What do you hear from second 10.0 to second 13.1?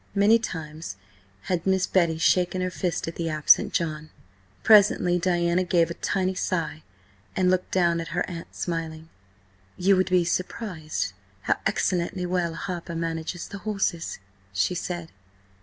be surprised how excellently well Harper